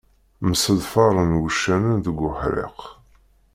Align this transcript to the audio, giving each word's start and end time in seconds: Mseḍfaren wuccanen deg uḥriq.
Mseḍfaren 0.47 1.37
wuccanen 1.41 1.97
deg 2.05 2.17
uḥriq. 2.29 2.79